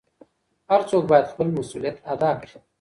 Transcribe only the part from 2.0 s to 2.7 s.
ادا کړي.